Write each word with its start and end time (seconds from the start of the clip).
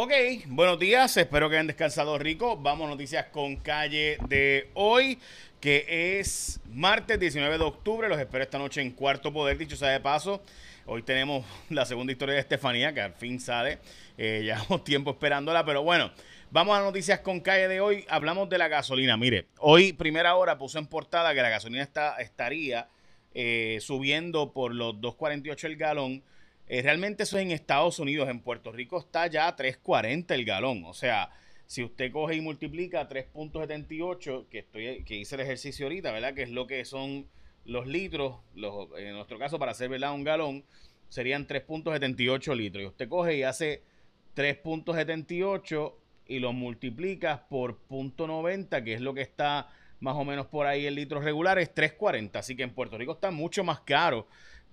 Ok, 0.00 0.12
buenos 0.46 0.78
días, 0.78 1.16
espero 1.16 1.50
que 1.50 1.56
hayan 1.56 1.66
descansado 1.66 2.16
rico. 2.18 2.56
Vamos 2.56 2.86
a 2.86 2.90
noticias 2.90 3.26
con 3.32 3.56
calle 3.56 4.16
de 4.28 4.70
hoy, 4.74 5.18
que 5.60 6.20
es 6.20 6.60
martes 6.70 7.18
19 7.18 7.58
de 7.58 7.64
octubre. 7.64 8.08
Los 8.08 8.20
espero 8.20 8.44
esta 8.44 8.58
noche 8.58 8.80
en 8.80 8.92
Cuarto 8.92 9.32
Poder, 9.32 9.58
dicho 9.58 9.74
sea 9.74 9.88
de 9.88 9.98
paso. 9.98 10.40
Hoy 10.86 11.02
tenemos 11.02 11.44
la 11.70 11.84
segunda 11.84 12.12
historia 12.12 12.36
de 12.36 12.42
Estefanía, 12.42 12.94
que 12.94 13.00
al 13.00 13.14
fin 13.14 13.40
sale. 13.40 13.80
Eh, 14.16 14.42
llevamos 14.44 14.84
tiempo 14.84 15.10
esperándola, 15.10 15.64
pero 15.64 15.82
bueno. 15.82 16.12
Vamos 16.52 16.78
a 16.78 16.80
noticias 16.80 17.18
con 17.18 17.40
calle 17.40 17.66
de 17.66 17.80
hoy. 17.80 18.04
Hablamos 18.08 18.48
de 18.48 18.58
la 18.58 18.68
gasolina. 18.68 19.16
Mire, 19.16 19.48
hoy 19.58 19.92
primera 19.92 20.36
hora 20.36 20.58
puso 20.58 20.78
en 20.78 20.86
portada 20.86 21.34
que 21.34 21.42
la 21.42 21.48
gasolina 21.48 21.82
está, 21.82 22.18
estaría 22.18 22.88
eh, 23.34 23.78
subiendo 23.80 24.52
por 24.52 24.72
los 24.72 24.94
2.48 24.94 25.64
el 25.64 25.76
galón 25.76 26.22
eh, 26.68 26.82
realmente 26.82 27.22
eso 27.22 27.38
es 27.38 27.44
en 27.44 27.50
Estados 27.50 27.98
Unidos. 27.98 28.28
En 28.28 28.40
Puerto 28.40 28.70
Rico 28.72 28.98
está 28.98 29.26
ya 29.26 29.48
a 29.48 29.56
3.40 29.56 30.32
el 30.34 30.44
galón. 30.44 30.84
O 30.84 30.94
sea, 30.94 31.30
si 31.66 31.82
usted 31.82 32.12
coge 32.12 32.36
y 32.36 32.40
multiplica 32.40 33.08
3.78, 33.08 34.48
que 34.48 34.58
estoy 34.60 35.04
que 35.04 35.16
hice 35.16 35.34
el 35.34 35.42
ejercicio 35.42 35.86
ahorita, 35.86 36.12
¿verdad? 36.12 36.34
Que 36.34 36.42
es 36.42 36.50
lo 36.50 36.66
que 36.66 36.84
son 36.84 37.26
los 37.64 37.86
litros, 37.86 38.36
en 38.96 39.12
nuestro 39.12 39.38
caso 39.38 39.58
para 39.58 39.72
hacer, 39.72 39.88
¿verdad? 39.88 40.14
Un 40.14 40.24
galón, 40.24 40.64
serían 41.08 41.46
3.78 41.46 42.56
litros. 42.56 42.82
Y 42.82 42.86
usted 42.86 43.08
coge 43.08 43.36
y 43.36 43.42
hace 43.42 43.82
3.78 44.36 45.94
y 46.26 46.38
lo 46.38 46.52
multiplica 46.52 47.46
por 47.48 47.78
.90, 47.88 48.84
que 48.84 48.94
es 48.94 49.00
lo 49.00 49.14
que 49.14 49.22
está 49.22 49.68
más 50.00 50.16
o 50.16 50.24
menos 50.24 50.46
por 50.46 50.66
ahí 50.66 50.86
en 50.86 50.94
litros 50.94 51.24
regulares, 51.24 51.74
3.40. 51.74 52.36
Así 52.36 52.56
que 52.56 52.62
en 52.62 52.70
Puerto 52.70 52.96
Rico 52.98 53.12
está 53.12 53.30
mucho 53.30 53.64
más 53.64 53.80
caro 53.80 54.28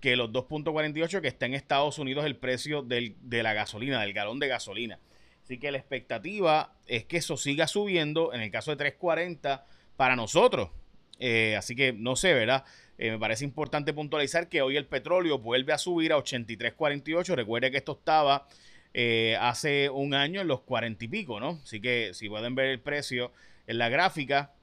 que 0.05 0.15
los 0.15 0.29
2.48 0.29 1.19
que 1.19 1.27
está 1.27 1.47
en 1.47 1.55
Estados 1.55 1.97
Unidos 1.97 2.25
el 2.25 2.35
precio 2.35 2.83
de 2.83 3.15
la 3.41 3.53
gasolina, 3.53 3.99
del 4.01 4.13
galón 4.13 4.37
de 4.37 4.47
gasolina. 4.47 4.99
Así 5.43 5.57
que 5.57 5.71
la 5.71 5.79
expectativa 5.79 6.75
es 6.85 7.05
que 7.05 7.17
eso 7.17 7.37
siga 7.37 7.65
subiendo, 7.65 8.31
en 8.31 8.41
el 8.41 8.51
caso 8.51 8.75
de 8.75 8.99
3.40 8.99 9.63
para 9.97 10.15
nosotros. 10.15 10.69
Eh, 11.17 11.55
así 11.57 11.75
que 11.75 11.91
no 11.91 12.15
sé, 12.15 12.35
¿verdad? 12.35 12.65
Eh, 12.99 13.09
me 13.09 13.17
parece 13.17 13.45
importante 13.45 13.93
puntualizar 13.93 14.47
que 14.47 14.61
hoy 14.61 14.77
el 14.77 14.85
petróleo 14.85 15.39
vuelve 15.39 15.73
a 15.73 15.79
subir 15.79 16.13
a 16.13 16.17
83.48. 16.17 17.33
Recuerde 17.33 17.71
que 17.71 17.77
esto 17.77 17.93
estaba 17.93 18.47
eh, 18.93 19.35
hace 19.41 19.89
un 19.89 20.13
año 20.13 20.39
en 20.39 20.47
los 20.47 20.61
40 20.61 21.03
y 21.03 21.07
pico, 21.07 21.39
¿no? 21.39 21.59
Así 21.63 21.81
que 21.81 22.13
si 22.13 22.29
pueden 22.29 22.53
ver 22.53 22.67
el 22.67 22.79
precio 22.79 23.31
en 23.65 23.79
la 23.79 23.89
gráfica, 23.89 24.53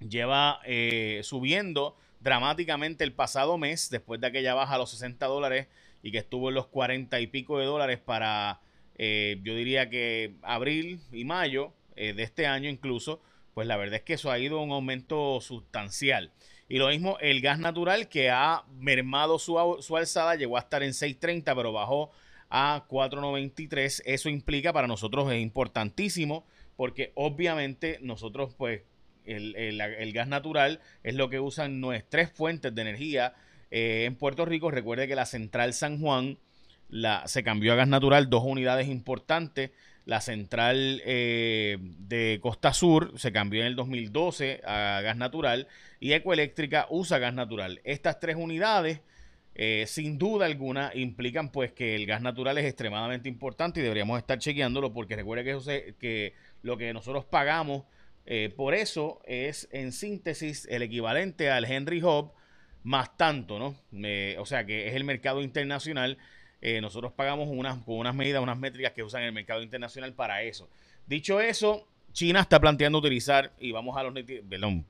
lleva 0.00 0.58
subiendo 1.22 1.96
dramáticamente 2.20 3.04
el 3.04 3.12
pasado 3.12 3.58
mes, 3.58 3.90
después 3.90 4.20
de 4.20 4.26
aquella 4.26 4.54
baja 4.54 4.74
a 4.74 4.78
los 4.78 4.90
60 4.90 5.26
dólares 5.26 5.68
y 6.02 6.12
que 6.12 6.18
estuvo 6.18 6.48
en 6.48 6.54
los 6.54 6.66
40 6.66 7.20
y 7.20 7.26
pico 7.26 7.58
de 7.58 7.66
dólares 7.66 7.98
para, 7.98 8.60
eh, 8.96 9.38
yo 9.42 9.54
diría 9.54 9.90
que 9.90 10.34
abril 10.42 11.00
y 11.12 11.24
mayo 11.24 11.72
eh, 11.96 12.12
de 12.12 12.22
este 12.22 12.46
año 12.46 12.68
incluso, 12.68 13.20
pues 13.54 13.66
la 13.66 13.76
verdad 13.76 13.96
es 13.96 14.02
que 14.02 14.14
eso 14.14 14.30
ha 14.30 14.38
ido 14.38 14.60
un 14.60 14.70
aumento 14.72 15.40
sustancial. 15.40 16.32
Y 16.68 16.78
lo 16.78 16.88
mismo 16.88 17.16
el 17.20 17.40
gas 17.40 17.58
natural 17.58 18.08
que 18.08 18.30
ha 18.30 18.64
mermado 18.78 19.38
su, 19.38 19.78
su 19.80 19.96
alzada, 19.96 20.34
llegó 20.34 20.56
a 20.56 20.60
estar 20.60 20.82
en 20.82 20.90
6.30, 20.90 21.54
pero 21.56 21.72
bajó 21.72 22.10
a 22.50 22.84
4.93. 22.88 24.02
Eso 24.04 24.28
implica 24.28 24.72
para 24.72 24.86
nosotros 24.86 25.32
es 25.32 25.40
importantísimo 25.40 26.46
porque 26.76 27.12
obviamente 27.14 27.98
nosotros 28.02 28.54
pues 28.56 28.82
el, 29.28 30.12
gas 30.12 30.28
natural 30.28 30.80
es 31.02 31.14
lo 31.14 31.28
que 31.28 31.40
usan 31.40 31.80
nuestras 31.80 32.30
fuentes 32.32 32.74
de 32.74 32.82
energía 32.82 33.34
eh, 33.70 34.04
en 34.06 34.16
Puerto 34.16 34.44
Rico. 34.44 34.70
Recuerde 34.70 35.08
que 35.08 35.14
la 35.14 35.26
central 35.26 35.72
San 35.72 36.00
Juan 36.00 36.38
la, 36.88 37.26
se 37.26 37.42
cambió 37.42 37.72
a 37.72 37.76
gas 37.76 37.88
natural, 37.88 38.30
dos 38.30 38.44
unidades 38.44 38.88
importantes. 38.88 39.70
La 40.04 40.22
central 40.22 41.02
eh, 41.04 41.76
de 41.80 42.38
Costa 42.40 42.72
Sur 42.72 43.12
se 43.18 43.30
cambió 43.30 43.60
en 43.60 43.66
el 43.66 43.76
2012 43.76 44.62
a 44.64 45.02
gas 45.02 45.18
natural 45.18 45.68
y 46.00 46.12
Ecoeléctrica 46.12 46.86
usa 46.88 47.18
gas 47.18 47.34
natural. 47.34 47.82
Estas 47.84 48.18
tres 48.18 48.36
unidades, 48.36 49.02
eh, 49.54 49.84
sin 49.86 50.16
duda 50.16 50.46
alguna, 50.46 50.92
implican 50.94 51.52
pues 51.52 51.72
que 51.72 51.94
el 51.94 52.06
gas 52.06 52.22
natural 52.22 52.56
es 52.56 52.64
extremadamente 52.64 53.28
importante 53.28 53.80
y 53.80 53.82
deberíamos 53.82 54.18
estar 54.18 54.38
chequeándolo 54.38 54.94
porque 54.94 55.14
recuerde 55.14 55.44
que, 55.44 55.50
eso 55.50 55.70
que 55.98 56.32
lo 56.62 56.78
que 56.78 56.94
nosotros 56.94 57.26
pagamos 57.26 57.84
eh, 58.30 58.52
por 58.54 58.74
eso 58.74 59.22
es 59.24 59.70
en 59.72 59.90
síntesis 59.90 60.68
el 60.70 60.82
equivalente 60.82 61.50
al 61.50 61.64
Henry 61.64 62.02
Hub 62.02 62.32
más 62.82 63.16
tanto, 63.16 63.58
¿no? 63.58 63.74
o 64.38 64.44
sea 64.44 64.66
que 64.66 64.86
es 64.86 64.94
el 64.94 65.04
mercado 65.04 65.40
internacional. 65.40 66.18
Eh, 66.60 66.82
nosotros 66.82 67.10
pagamos 67.14 67.48
unas, 67.50 67.82
con 67.84 67.96
unas 67.96 68.14
medidas, 68.14 68.42
unas 68.42 68.58
métricas 68.58 68.92
que 68.92 69.02
usan 69.02 69.22
el 69.22 69.32
mercado 69.32 69.62
internacional 69.62 70.12
para 70.12 70.42
eso. 70.42 70.68
Dicho 71.06 71.40
eso, 71.40 71.88
China 72.12 72.40
está 72.40 72.60
planteando 72.60 72.98
utilizar, 72.98 73.54
y 73.58 73.72
vamos 73.72 73.96
a 73.96 74.02
los 74.02 74.12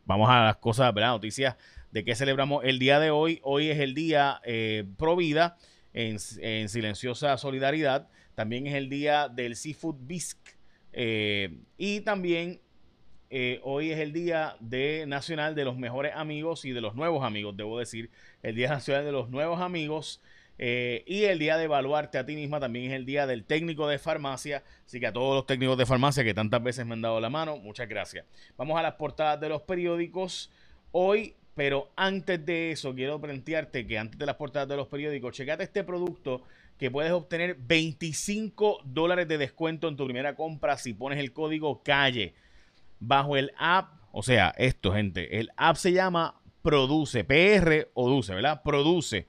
vamos 0.04 0.28
a 0.28 0.46
las 0.46 0.56
cosas, 0.56 0.92
¿verdad? 0.92 1.10
Noticias 1.10 1.54
de 1.92 2.04
que 2.04 2.16
celebramos 2.16 2.64
el 2.64 2.80
día 2.80 2.98
de 2.98 3.12
hoy. 3.12 3.38
Hoy 3.44 3.70
es 3.70 3.78
el 3.78 3.94
día 3.94 4.40
eh, 4.42 4.84
pro 4.96 5.14
vida 5.14 5.58
en, 5.92 6.16
en, 6.40 6.68
silenciosa 6.68 7.36
solidaridad. 7.36 8.08
También 8.34 8.66
es 8.66 8.74
el 8.74 8.88
día 8.88 9.28
del 9.28 9.54
Seafood 9.54 9.94
Bisque. 10.00 10.56
y 11.76 12.00
también 12.00 12.62
eh, 13.30 13.60
hoy 13.62 13.90
es 13.90 13.98
el 13.98 14.12
Día 14.12 14.56
de 14.60 15.04
Nacional 15.06 15.54
de 15.54 15.64
los 15.64 15.76
Mejores 15.76 16.12
Amigos 16.14 16.64
y 16.64 16.72
de 16.72 16.80
los 16.80 16.94
Nuevos 16.94 17.24
Amigos, 17.24 17.56
debo 17.56 17.78
decir. 17.78 18.10
El 18.42 18.54
Día 18.54 18.70
Nacional 18.70 19.04
de 19.04 19.12
los 19.12 19.28
Nuevos 19.28 19.60
Amigos. 19.60 20.22
Eh, 20.60 21.04
y 21.06 21.24
el 21.24 21.38
día 21.38 21.56
de 21.56 21.64
evaluarte 21.64 22.18
a 22.18 22.26
ti 22.26 22.34
misma 22.34 22.58
también 22.58 22.86
es 22.86 22.92
el 22.92 23.06
día 23.06 23.26
del 23.26 23.44
técnico 23.44 23.86
de 23.86 23.98
farmacia. 23.98 24.64
Así 24.86 24.98
que 24.98 25.06
a 25.06 25.12
todos 25.12 25.34
los 25.34 25.46
técnicos 25.46 25.76
de 25.76 25.86
farmacia 25.86 26.24
que 26.24 26.34
tantas 26.34 26.62
veces 26.62 26.86
me 26.86 26.94
han 26.94 27.02
dado 27.02 27.20
la 27.20 27.30
mano, 27.30 27.58
muchas 27.58 27.88
gracias. 27.88 28.24
Vamos 28.56 28.78
a 28.78 28.82
las 28.82 28.94
portadas 28.94 29.38
de 29.40 29.48
los 29.50 29.62
periódicos. 29.62 30.50
Hoy, 30.90 31.34
pero 31.54 31.90
antes 31.96 32.44
de 32.44 32.72
eso, 32.72 32.94
quiero 32.94 33.20
plantearte 33.20 33.86
que 33.86 33.98
antes 33.98 34.18
de 34.18 34.26
las 34.26 34.36
portadas 34.36 34.68
de 34.68 34.76
los 34.76 34.88
periódicos, 34.88 35.34
checate 35.34 35.64
este 35.64 35.84
producto 35.84 36.42
que 36.78 36.90
puedes 36.90 37.12
obtener 37.12 37.56
25 37.56 38.80
dólares 38.84 39.28
de 39.28 39.36
descuento 39.36 39.86
en 39.86 39.96
tu 39.96 40.06
primera 40.06 40.34
compra 40.34 40.78
si 40.78 40.94
pones 40.94 41.18
el 41.18 41.32
código 41.32 41.82
calle 41.82 42.34
bajo 43.00 43.36
el 43.36 43.52
app, 43.58 43.92
o 44.12 44.22
sea, 44.22 44.54
esto, 44.56 44.92
gente, 44.92 45.38
el 45.38 45.50
app 45.56 45.76
se 45.76 45.92
llama 45.92 46.40
Produce, 46.62 47.24
PR 47.24 47.88
o 47.94 48.08
Duce, 48.08 48.34
¿verdad? 48.34 48.62
Produce. 48.62 49.26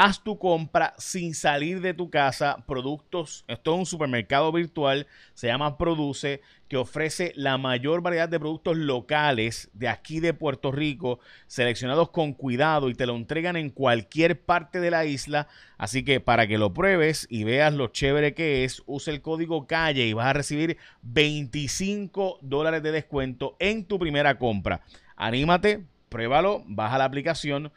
Haz 0.00 0.22
tu 0.22 0.38
compra 0.38 0.94
sin 0.96 1.34
salir 1.34 1.80
de 1.80 1.92
tu 1.92 2.08
casa. 2.08 2.62
Productos, 2.68 3.44
esto 3.48 3.72
es 3.72 3.78
un 3.80 3.84
supermercado 3.84 4.52
virtual, 4.52 5.08
se 5.34 5.48
llama 5.48 5.76
Produce, 5.76 6.40
que 6.68 6.76
ofrece 6.76 7.32
la 7.34 7.58
mayor 7.58 8.00
variedad 8.00 8.28
de 8.28 8.38
productos 8.38 8.76
locales 8.76 9.68
de 9.72 9.88
aquí 9.88 10.20
de 10.20 10.34
Puerto 10.34 10.70
Rico, 10.70 11.18
seleccionados 11.48 12.10
con 12.10 12.32
cuidado 12.32 12.90
y 12.90 12.94
te 12.94 13.06
lo 13.06 13.16
entregan 13.16 13.56
en 13.56 13.70
cualquier 13.70 14.40
parte 14.40 14.78
de 14.78 14.92
la 14.92 15.04
isla. 15.04 15.48
Así 15.78 16.04
que 16.04 16.20
para 16.20 16.46
que 16.46 16.58
lo 16.58 16.72
pruebes 16.72 17.26
y 17.28 17.42
veas 17.42 17.74
lo 17.74 17.88
chévere 17.88 18.34
que 18.34 18.62
es, 18.62 18.84
usa 18.86 19.12
el 19.12 19.20
código 19.20 19.66
calle 19.66 20.06
y 20.06 20.12
vas 20.12 20.28
a 20.28 20.32
recibir 20.32 20.76
25 21.02 22.38
dólares 22.40 22.84
de 22.84 22.92
descuento 22.92 23.56
en 23.58 23.84
tu 23.84 23.98
primera 23.98 24.38
compra. 24.38 24.82
Anímate, 25.16 25.82
pruébalo, 26.08 26.62
baja 26.68 26.98
la 26.98 27.04
aplicación 27.04 27.72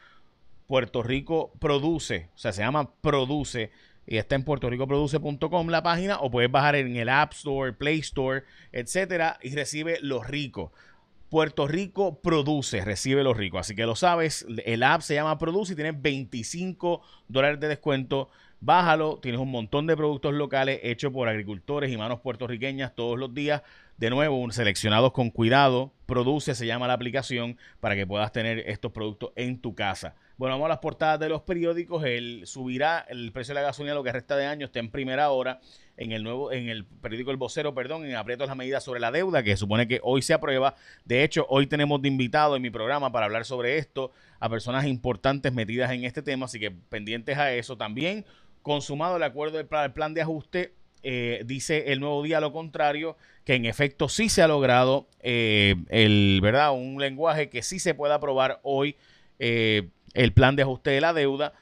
Puerto 0.71 1.03
Rico 1.03 1.51
Produce, 1.59 2.29
o 2.33 2.37
sea, 2.37 2.53
se 2.53 2.61
llama 2.61 2.93
Produce 3.01 3.71
y 4.07 4.15
está 4.15 4.35
en 4.35 4.45
puertoricoproduce.com 4.45 5.67
la 5.67 5.83
página 5.83 6.21
o 6.21 6.31
puedes 6.31 6.49
bajar 6.49 6.77
en 6.77 6.95
el 6.95 7.09
App 7.09 7.33
Store, 7.33 7.73
Play 7.73 7.99
Store, 7.99 8.45
etcétera 8.71 9.37
y 9.41 9.53
recibe 9.53 9.97
los 10.01 10.25
ricos. 10.25 10.71
Puerto 11.27 11.67
Rico 11.67 12.21
produce, 12.21 12.85
recibe 12.85 13.21
los 13.21 13.35
ricos. 13.35 13.59
Así 13.59 13.75
que 13.75 13.85
lo 13.85 13.97
sabes, 13.97 14.45
el 14.65 14.83
app 14.83 15.01
se 15.01 15.15
llama 15.15 15.37
Produce 15.37 15.73
y 15.73 15.75
tiene 15.75 15.91
25 15.91 17.01
dólares 17.27 17.59
de 17.59 17.67
descuento. 17.67 18.29
Bájalo, 18.61 19.19
tienes 19.21 19.41
un 19.41 19.51
montón 19.51 19.87
de 19.87 19.97
productos 19.97 20.33
locales 20.33 20.79
hechos 20.83 21.11
por 21.11 21.27
agricultores 21.27 21.91
y 21.91 21.97
manos 21.97 22.21
puertorriqueñas 22.21 22.95
todos 22.95 23.19
los 23.19 23.33
días. 23.33 23.61
De 23.97 24.09
nuevo, 24.09 24.49
seleccionados 24.51 25.11
con 25.11 25.31
cuidado. 25.31 25.91
Produce, 26.05 26.55
se 26.55 26.65
llama 26.65 26.87
la 26.87 26.93
aplicación 26.93 27.57
para 27.81 27.95
que 27.95 28.07
puedas 28.07 28.31
tener 28.31 28.59
estos 28.69 28.93
productos 28.93 29.31
en 29.35 29.59
tu 29.59 29.75
casa. 29.75 30.15
Bueno, 30.41 30.55
vamos 30.55 30.65
a 30.65 30.69
las 30.69 30.79
portadas 30.79 31.19
de 31.19 31.29
los 31.29 31.43
periódicos. 31.43 32.03
El 32.03 32.47
subirá 32.47 33.05
el 33.07 33.31
precio 33.31 33.53
de 33.53 33.61
la 33.61 33.67
gasolina 33.67 33.93
lo 33.93 34.01
que 34.01 34.11
resta 34.11 34.35
de 34.35 34.47
año 34.47 34.65
está 34.65 34.79
en 34.79 34.89
primera 34.89 35.29
hora 35.29 35.61
en 35.97 36.13
el 36.13 36.23
nuevo 36.23 36.51
en 36.51 36.67
el 36.67 36.83
periódico 36.83 37.29
El 37.29 37.37
Vocero, 37.37 37.75
perdón, 37.75 38.05
en 38.05 38.15
aprietos 38.15 38.47
las 38.47 38.57
medidas 38.57 38.83
sobre 38.83 38.99
la 38.99 39.11
deuda 39.11 39.43
que 39.43 39.55
supone 39.55 39.87
que 39.87 39.99
hoy 40.01 40.23
se 40.23 40.33
aprueba. 40.33 40.73
De 41.05 41.23
hecho, 41.23 41.45
hoy 41.47 41.67
tenemos 41.67 42.01
de 42.01 42.07
invitado 42.07 42.55
en 42.55 42.63
mi 42.63 42.71
programa 42.71 43.11
para 43.11 43.27
hablar 43.27 43.45
sobre 43.45 43.77
esto 43.77 44.13
a 44.39 44.49
personas 44.49 44.87
importantes 44.87 45.53
metidas 45.53 45.91
en 45.91 46.05
este 46.05 46.23
tema, 46.23 46.47
así 46.47 46.59
que 46.59 46.71
pendientes 46.71 47.37
a 47.37 47.53
eso 47.53 47.77
también. 47.77 48.25
Consumado 48.63 49.17
el 49.17 49.23
acuerdo 49.23 49.57
del 49.57 49.67
plan 49.67 50.15
de 50.15 50.23
ajuste, 50.23 50.73
eh, 51.03 51.43
dice 51.45 51.91
el 51.93 51.99
nuevo 51.99 52.23
día 52.23 52.39
lo 52.39 52.51
contrario, 52.51 53.15
que 53.45 53.53
en 53.53 53.65
efecto 53.67 54.09
sí 54.09 54.27
se 54.27 54.41
ha 54.41 54.47
logrado 54.47 55.07
eh, 55.19 55.75
el, 55.89 56.39
¿verdad? 56.41 56.73
un 56.73 56.99
lenguaje 56.99 57.47
que 57.51 57.61
sí 57.61 57.77
se 57.77 57.93
puede 57.93 58.15
aprobar 58.15 58.59
hoy. 58.63 58.95
Eh, 59.37 59.89
el 60.13 60.33
plan 60.33 60.55
de 60.55 60.63
ajuste 60.63 60.91
de 60.91 61.01
la 61.01 61.13
deuda. 61.13 61.53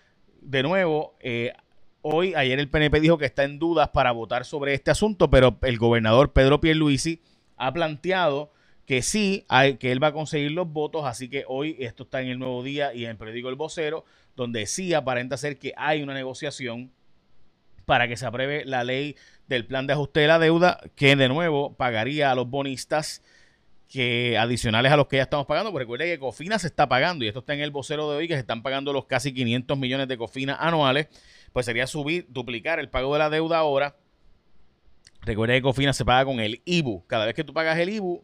De 0.42 0.64
nuevo, 0.64 1.16
eh, 1.20 1.54
hoy, 2.02 2.34
ayer 2.36 2.60
el 2.60 2.70
PNP 2.70 3.00
dijo 3.00 3.18
que 3.18 3.26
está 3.26 3.44
en 3.44 3.60
dudas 3.60 3.90
para 3.90 4.12
votar 4.12 4.46
sobre 4.46 4.74
este 4.74 4.92
asunto, 4.92 5.30
pero 5.30 5.58
el 5.62 5.78
gobernador 5.78 6.34
Pedro 6.34 6.62
Pierluisi 6.62 7.22
ha 7.58 7.74
planteado 7.74 8.52
que 8.86 9.04
sí, 9.04 9.46
que 9.80 9.92
él 9.92 10.02
va 10.02 10.08
a 10.08 10.14
conseguir 10.14 10.52
los 10.52 10.72
votos, 10.72 11.06
así 11.06 11.30
que 11.30 11.44
hoy 11.48 11.76
esto 11.80 12.04
está 12.04 12.22
en 12.22 12.30
el 12.30 12.40
Nuevo 12.40 12.64
Día 12.64 12.92
y 12.92 13.06
en 13.06 13.18
el 13.22 13.46
El 13.46 13.56
Vocero, 13.56 14.04
donde 14.36 14.66
sí 14.66 14.96
aparenta 14.96 15.38
ser 15.38 15.60
que 15.60 15.74
hay 15.78 16.02
una 16.02 16.16
negociación 16.16 16.92
para 17.86 18.08
que 18.08 18.18
se 18.18 18.26
apruebe 18.26 18.66
la 18.66 18.84
ley 18.84 19.16
del 19.48 19.66
plan 19.66 19.86
de 19.86 19.94
ajuste 19.94 20.22
de 20.22 20.28
la 20.28 20.40
deuda, 20.40 20.80
que 20.96 21.16
de 21.16 21.30
nuevo 21.30 21.76
pagaría 21.76 22.32
a 22.32 22.36
los 22.36 22.50
bonistas 22.50 23.22
que 23.90 24.38
adicionales 24.38 24.92
a 24.92 24.98
los 24.98 25.08
que 25.08 25.18
ya 25.18 25.24
estamos 25.24 25.48
pagando, 25.48 25.72
porque 25.72 25.84
recuerde 25.84 26.06
que 26.06 26.20
Cofina 26.20 26.60
se 26.60 26.68
está 26.68 26.88
pagando, 26.88 27.26
y 27.26 27.28
esto 27.28 27.40
está 27.40 27.56
en 27.56 27.62
el 27.62 27.72
vocero 27.72 28.10
de 28.12 28.18
hoy, 28.18 28.28
que 28.28 28.36
se 28.36 28.42
están 28.42 28.62
pagando 28.62 28.94
los 28.94 29.06
casi 29.06 29.34
500 29.34 29.78
millones 29.78 30.08
de 30.08 30.18
Cofina 30.18 30.56
anuales, 30.56 31.08
pues 31.52 31.66
sería 31.66 31.88
subir, 31.88 32.28
duplicar 32.30 32.80
el 32.80 32.90
pago 32.90 33.12
de 33.14 33.20
la 33.20 33.32
deuda 33.32 33.58
ahora. 33.58 33.98
Recuerda 35.22 35.56
que 35.56 35.64
Cofina 35.64 35.92
se 35.92 36.06
paga 36.06 36.24
con 36.24 36.40
el 36.40 36.62
IBU. 36.66 37.06
Cada 37.08 37.26
vez 37.26 37.34
que 37.34 37.44
tú 37.44 37.52
pagas 37.52 37.78
el 37.80 37.90
IBU, 37.90 38.24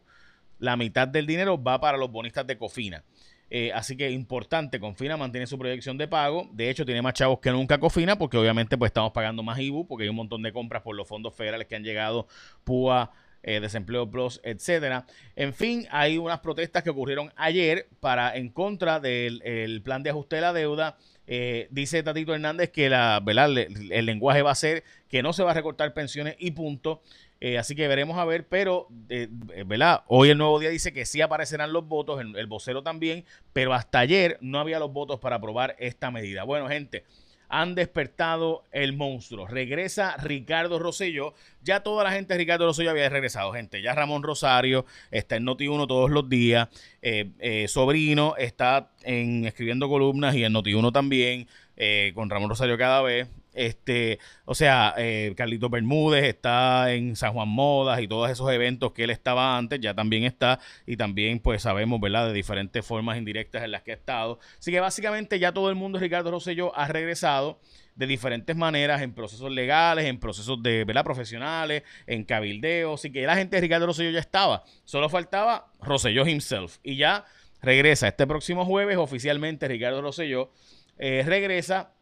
la 0.60 0.76
mitad 0.76 1.08
del 1.08 1.26
dinero 1.26 1.62
va 1.62 1.80
para 1.80 1.98
los 1.98 2.10
bonistas 2.10 2.46
de 2.46 2.56
Cofina. 2.56 3.04
Eh, 3.50 3.72
así 3.74 3.96
que 3.96 4.10
importante, 4.10 4.78
Confina 4.80 5.16
mantiene 5.16 5.48
su 5.48 5.58
proyección 5.58 5.98
de 5.98 6.06
pago. 6.06 6.48
De 6.52 6.70
hecho, 6.70 6.86
tiene 6.86 7.02
más 7.02 7.14
chavos 7.14 7.40
que 7.40 7.50
nunca 7.50 7.78
Cofina, 7.78 8.16
porque 8.16 8.36
obviamente 8.36 8.78
pues 8.78 8.90
estamos 8.90 9.10
pagando 9.10 9.42
más 9.42 9.58
IBU, 9.58 9.88
porque 9.88 10.04
hay 10.04 10.10
un 10.10 10.16
montón 10.16 10.42
de 10.42 10.52
compras 10.52 10.82
por 10.82 10.94
los 10.94 11.08
fondos 11.08 11.34
federales 11.34 11.66
que 11.66 11.74
han 11.74 11.82
llegado, 11.82 12.28
PUA, 12.62 13.12
eh, 13.46 13.60
Desempleo 13.60 14.10
Plus, 14.10 14.40
etcétera. 14.44 15.06
En 15.36 15.54
fin, 15.54 15.86
hay 15.90 16.18
unas 16.18 16.40
protestas 16.40 16.82
que 16.82 16.90
ocurrieron 16.90 17.32
ayer 17.36 17.88
para 18.00 18.36
en 18.36 18.50
contra 18.50 19.00
del 19.00 19.80
plan 19.82 20.02
de 20.02 20.10
ajuste 20.10 20.36
de 20.36 20.42
la 20.42 20.52
deuda. 20.52 20.98
Eh, 21.28 21.66
dice 21.70 22.04
Tatito 22.04 22.34
Hernández 22.34 22.70
que 22.70 22.88
la, 22.88 23.20
el 23.90 24.06
lenguaje 24.06 24.42
va 24.42 24.52
a 24.52 24.54
ser 24.54 24.84
que 25.08 25.24
no 25.24 25.32
se 25.32 25.42
va 25.42 25.50
a 25.50 25.54
recortar 25.54 25.94
pensiones 25.94 26.36
y 26.38 26.50
punto. 26.50 27.00
Eh, 27.40 27.58
así 27.58 27.74
que 27.74 27.86
veremos 27.86 28.16
a 28.16 28.24
ver, 28.24 28.46
pero, 28.46 28.88
eh, 29.10 29.28
¿verdad? 29.66 30.04
Hoy 30.06 30.30
el 30.30 30.38
nuevo 30.38 30.58
día 30.58 30.70
dice 30.70 30.92
que 30.92 31.04
sí 31.04 31.20
aparecerán 31.20 31.72
los 31.72 31.86
votos, 31.86 32.20
el, 32.20 32.34
el 32.34 32.46
vocero 32.46 32.82
también, 32.82 33.24
pero 33.52 33.74
hasta 33.74 33.98
ayer 33.98 34.38
no 34.40 34.58
había 34.58 34.78
los 34.78 34.92
votos 34.92 35.20
para 35.20 35.36
aprobar 35.36 35.76
esta 35.78 36.10
medida. 36.10 36.44
Bueno, 36.44 36.68
gente, 36.68 37.04
han 37.48 37.74
despertado 37.74 38.64
el 38.72 38.92
monstruo. 38.92 39.46
Regresa 39.46 40.16
Ricardo 40.16 40.78
Rosselló. 40.78 41.34
Ya 41.62 41.80
toda 41.80 42.04
la 42.04 42.12
gente 42.12 42.34
de 42.34 42.38
Ricardo 42.38 42.66
Rosselló 42.66 42.90
había 42.90 43.08
regresado, 43.08 43.52
gente. 43.52 43.82
Ya 43.82 43.94
Ramón 43.94 44.22
Rosario 44.22 44.86
está 45.10 45.36
en 45.36 45.46
Noti1 45.46 45.86
todos 45.86 46.10
los 46.10 46.28
días. 46.28 46.68
Eh, 47.02 47.66
Sobrino 47.68 48.34
está 48.36 48.90
en, 49.02 49.44
escribiendo 49.44 49.88
columnas 49.88 50.34
y 50.34 50.44
en 50.44 50.52
Noti1 50.52 50.92
también, 50.92 51.48
con 52.14 52.30
Ramón 52.30 52.50
Rosario 52.50 52.78
cada 52.78 53.02
vez. 53.02 53.28
Este, 53.56 54.18
o 54.44 54.54
sea, 54.54 54.94
eh, 54.98 55.32
Carlito 55.34 55.70
Bermúdez 55.70 56.24
está 56.24 56.92
en 56.92 57.16
San 57.16 57.32
Juan 57.32 57.48
Modas 57.48 58.00
y 58.00 58.06
todos 58.06 58.30
esos 58.30 58.52
eventos 58.52 58.92
que 58.92 59.04
él 59.04 59.10
estaba 59.10 59.56
antes, 59.56 59.80
ya 59.80 59.94
también 59.94 60.24
está. 60.24 60.60
Y 60.86 60.96
también, 60.98 61.40
pues 61.40 61.62
sabemos, 61.62 61.98
¿verdad?, 62.00 62.28
de 62.28 62.34
diferentes 62.34 62.84
formas 62.84 63.16
indirectas 63.16 63.64
en 63.64 63.70
las 63.70 63.82
que 63.82 63.92
ha 63.92 63.94
estado. 63.94 64.38
Así 64.58 64.70
que 64.70 64.78
básicamente 64.78 65.38
ya 65.38 65.52
todo 65.52 65.70
el 65.70 65.74
mundo, 65.74 65.98
Ricardo 65.98 66.30
Rosselló, 66.30 66.76
ha 66.76 66.86
regresado 66.86 67.58
de 67.94 68.06
diferentes 68.06 68.54
maneras 68.54 69.00
en 69.00 69.14
procesos 69.14 69.50
legales, 69.50 70.04
en 70.04 70.20
procesos 70.20 70.62
de 70.62 70.84
¿verdad? 70.84 71.02
profesionales, 71.02 71.82
en 72.06 72.24
cabildeo. 72.24 72.94
Así 72.94 73.10
que 73.10 73.26
la 73.26 73.36
gente 73.36 73.56
de 73.56 73.62
Ricardo 73.62 73.86
Rosselló 73.86 74.10
ya 74.10 74.20
estaba. 74.20 74.64
Solo 74.84 75.08
faltaba 75.08 75.72
Rosselló 75.80 76.26
himself. 76.26 76.76
Y 76.82 76.96
ya 76.96 77.24
regresa 77.62 78.08
este 78.08 78.26
próximo 78.26 78.66
jueves 78.66 78.98
oficialmente 78.98 79.66
Ricardo 79.66 80.02
Rosselló. 80.02 80.50
Eh, 80.98 81.22
regresa 81.26 81.95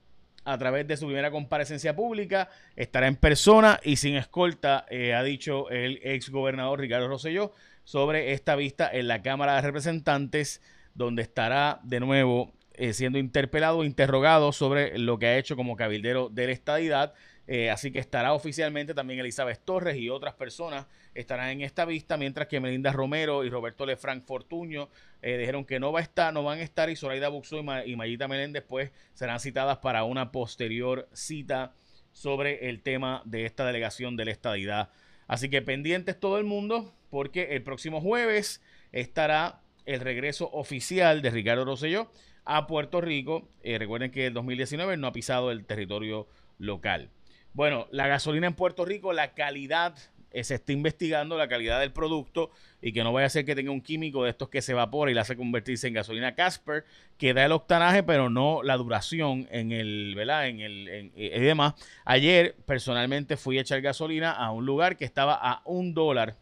a 0.45 0.59
través 0.59 0.87
de 0.87 0.97
su 0.97 1.07
primera 1.07 1.31
comparecencia 1.31 1.97
pública, 1.97 2.49
estará 2.77 3.07
en 3.07 3.17
persona 3.17 3.81
y 3.83 3.97
sin 3.97 4.17
escolta, 4.17 4.87
eh, 4.91 5.15
ha 5.15 5.23
dicho 5.23 5.71
el 5.71 6.01
ex 6.03 6.31
gobernador 6.31 6.81
Ricardo 6.81 7.09
Rosselló 7.09 7.53
sobre 7.85 8.33
esta 8.33 8.57
vista 8.57 8.89
en 8.93 9.09
la 9.09 9.23
Cámara 9.23 9.57
de 9.57 9.63
Representantes, 9.63 10.63
donde 10.95 11.23
estará 11.23 11.81
de 11.83 12.01
nuevo 12.01 12.53
eh, 12.75 12.93
siendo 12.93 13.19
interpelado, 13.19 13.85
interrogado 13.85 14.53
sobre 14.53 14.99
lo 14.99 15.19
que 15.19 15.27
ha 15.27 15.39
hecho 15.39 15.55
como 15.55 15.77
cabildero 15.77 16.29
de 16.29 16.47
la 16.47 16.53
estadidad. 16.53 17.15
Eh, 17.47 17.71
así 17.71 17.91
que 17.91 17.99
estará 17.99 18.33
oficialmente 18.33 18.95
también 18.95 19.21
Elizabeth 19.21 19.61
Torres 19.65 19.97
y 19.99 20.09
otras 20.09 20.35
personas 20.35 20.87
estarán 21.15 21.51
en 21.51 21.61
esta 21.61 21.85
vista, 21.85 22.17
mientras 22.17 22.49
que 22.49 22.59
Melinda 22.59 22.91
Romero 22.91 23.45
y 23.45 23.51
Roberto 23.51 23.85
Lefranc 23.85 24.25
Fortuño 24.25 24.89
eh, 25.21 25.37
dijeron 25.37 25.65
que 25.65 25.79
no 25.79 25.93
va 25.93 26.01
a 26.01 26.03
estar, 26.03 26.33
no 26.33 26.43
van 26.43 26.59
a 26.59 26.63
estar, 26.63 26.89
y 26.89 26.97
Zoraida 26.97 27.29
Buxo 27.29 27.61
y, 27.85 27.97
Mayita 27.97 28.29
Meléndez 28.29 28.65
pues 28.67 28.93
serán 29.13 29.41
citadas 29.41 29.79
para 29.79 30.05
una 30.05 30.33
posterior 30.33 31.09
cita 31.13 31.75
sobre 32.13 32.71
el 32.71 32.81
tema 32.83 33.23
de 33.25 33.45
esta 33.45 33.67
delegación 33.67 34.17
de 34.17 34.25
la 34.25 34.31
estadidad. 34.31 34.91
Así 35.27 35.51
que 35.51 35.63
pendientes 35.63 36.19
todo 36.19 36.39
el 36.39 36.45
mundo, 36.45 36.95
porque 37.11 37.55
el 37.57 37.63
próximo 37.63 38.01
jueves 38.01 38.63
estará 38.93 39.61
el 39.85 40.01
regreso 40.01 40.51
oficial 40.53 41.23
de 41.23 41.31
Ricardo 41.31 41.65
Rosselló 41.65 42.11
a 42.45 42.67
Puerto 42.67 43.01
Rico. 43.01 43.49
Eh, 43.63 43.79
recuerden 43.79 44.11
que 44.11 44.27
el 44.27 44.35
2019 44.35 44.97
no 44.97 45.07
ha 45.07 45.13
pisado 45.13 45.51
el 45.51 45.65
territorio 45.65 46.27
local. 46.59 47.11
Bueno, 47.55 47.87
la 47.93 48.09
gasolina 48.09 48.49
en 48.49 48.55
Puerto 48.55 48.85
Rico, 48.85 49.13
la 49.13 49.33
calidad 49.33 49.95
eh, 50.33 50.43
se 50.43 50.57
está 50.57 50.73
investigando 50.73 51.39
la 51.39 51.47
calidad 51.47 51.79
del 51.79 51.93
producto 51.93 52.51
y 52.83 52.93
que 52.93 53.05
no 53.05 53.13
vaya 53.13 53.29
a 53.29 53.31
ser 53.31 53.45
que 53.45 53.55
tenga 53.55 53.71
un 53.71 53.81
químico 53.81 54.25
de 54.25 54.31
estos 54.31 54.49
que 54.49 54.61
se 54.61 54.73
evapora 54.73 55.13
y 55.13 55.15
la 55.15 55.21
hace 55.21 55.37
convertirse 55.37 55.87
en 55.87 55.95
gasolina 55.95 56.35
Casper, 56.35 56.85
que 57.17 57.33
da 57.33 57.45
el 57.45 57.53
octanaje, 57.53 58.03
pero 58.03 58.29
no 58.29 58.65
la 58.65 58.77
duración 58.77 59.47
en 59.53 59.71
el, 59.71 60.15
¿verdad? 60.17 60.49
En 60.49 60.59
el, 60.59 61.13
y 61.15 61.29
demás. 61.29 61.75
Ayer, 62.05 62.57
personalmente, 62.67 63.37
fui 63.37 63.57
a 63.59 63.61
echar 63.61 63.81
gasolina 63.81 64.33
a 64.33 64.51
un 64.51 64.67
lugar 64.67 64.97
que 64.97 65.05
estaba 65.05 65.35
a 65.35 65.63
un 65.65 65.95
dólar 65.95 66.35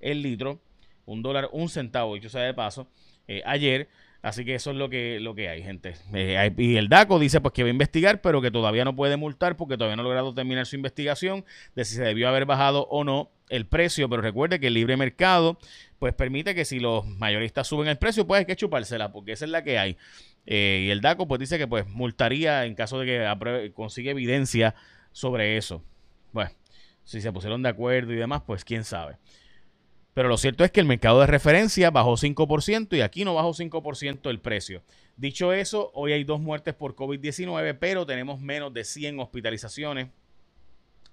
el 0.00 0.22
litro, 0.22 0.60
un 1.04 1.20
dólar, 1.20 1.50
un 1.52 1.68
centavo, 1.68 2.14
dicho 2.14 2.30
sea 2.30 2.40
de 2.40 2.54
paso, 2.54 2.88
eh, 3.28 3.42
ayer. 3.44 3.88
Así 4.24 4.46
que 4.46 4.54
eso 4.54 4.70
es 4.70 4.78
lo 4.78 4.88
que, 4.88 5.20
lo 5.20 5.34
que 5.34 5.50
hay, 5.50 5.62
gente. 5.62 5.96
Eh, 6.14 6.50
y 6.56 6.76
el 6.76 6.88
DACO 6.88 7.18
dice 7.18 7.42
pues 7.42 7.52
que 7.52 7.62
va 7.62 7.66
a 7.66 7.70
investigar, 7.70 8.22
pero 8.22 8.40
que 8.40 8.50
todavía 8.50 8.82
no 8.82 8.96
puede 8.96 9.18
multar 9.18 9.54
porque 9.58 9.76
todavía 9.76 9.96
no 9.96 10.00
ha 10.00 10.04
logrado 10.04 10.32
terminar 10.32 10.64
su 10.64 10.76
investigación 10.76 11.44
de 11.74 11.84
si 11.84 11.96
se 11.96 12.04
debió 12.04 12.26
haber 12.26 12.46
bajado 12.46 12.86
o 12.88 13.04
no 13.04 13.30
el 13.50 13.66
precio. 13.66 14.08
Pero 14.08 14.22
recuerde 14.22 14.60
que 14.60 14.68
el 14.68 14.74
libre 14.74 14.96
mercado 14.96 15.58
pues 15.98 16.14
permite 16.14 16.54
que 16.54 16.64
si 16.64 16.80
los 16.80 17.06
mayoristas 17.06 17.66
suben 17.66 17.86
el 17.86 17.98
precio, 17.98 18.26
pues 18.26 18.38
hay 18.38 18.46
que 18.46 18.56
chupársela 18.56 19.12
porque 19.12 19.32
esa 19.32 19.44
es 19.44 19.50
la 19.50 19.62
que 19.62 19.78
hay. 19.78 19.98
Eh, 20.46 20.84
y 20.86 20.90
el 20.90 21.02
DACO 21.02 21.28
pues 21.28 21.38
dice 21.38 21.58
que 21.58 21.68
pues 21.68 21.86
multaría 21.86 22.64
en 22.64 22.74
caso 22.76 22.98
de 22.98 23.04
que 23.04 23.72
consiga 23.74 24.10
evidencia 24.10 24.74
sobre 25.12 25.58
eso. 25.58 25.82
Bueno, 26.32 26.50
si 27.04 27.20
se 27.20 27.30
pusieron 27.30 27.62
de 27.62 27.68
acuerdo 27.68 28.14
y 28.14 28.16
demás, 28.16 28.40
pues 28.46 28.64
quién 28.64 28.84
sabe. 28.84 29.18
Pero 30.14 30.28
lo 30.28 30.36
cierto 30.36 30.64
es 30.64 30.70
que 30.70 30.78
el 30.78 30.86
mercado 30.86 31.20
de 31.20 31.26
referencia 31.26 31.90
bajó 31.90 32.12
5% 32.16 32.96
y 32.96 33.00
aquí 33.00 33.24
no 33.24 33.34
bajó 33.34 33.50
5% 33.50 34.30
el 34.30 34.38
precio. 34.38 34.82
Dicho 35.16 35.52
eso, 35.52 35.90
hoy 35.92 36.12
hay 36.12 36.22
dos 36.22 36.40
muertes 36.40 36.72
por 36.74 36.94
COVID-19, 36.94 37.76
pero 37.80 38.06
tenemos 38.06 38.40
menos 38.40 38.72
de 38.72 38.84
100 38.84 39.18
hospitalizaciones 39.18 40.08